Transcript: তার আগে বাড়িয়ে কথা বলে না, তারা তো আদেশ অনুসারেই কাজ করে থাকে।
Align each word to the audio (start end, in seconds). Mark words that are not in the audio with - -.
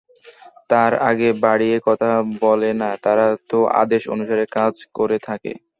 তার 0.69 0.91
আগে 1.09 1.29
বাড়িয়ে 1.43 1.77
কথা 1.87 2.09
বলে 2.41 2.71
না, 2.81 2.89
তারা 3.05 3.21
তো 3.49 3.67
আদেশ 3.81 4.03
অনুসারেই 4.13 4.53
কাজ 4.57 4.73
করে 4.97 5.17
থাকে। 5.27 5.51